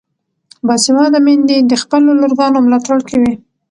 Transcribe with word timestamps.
باسواده 0.67 1.19
میندې 1.25 1.57
د 1.69 1.73
خپلو 1.81 2.09
لورګانو 2.21 2.63
ملاتړ 2.65 2.97
کوي. 3.09 3.33